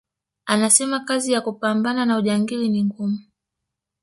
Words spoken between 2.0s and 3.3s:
na ujangili ni ngumu